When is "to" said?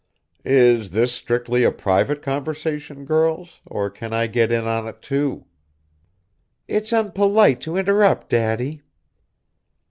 7.61-7.77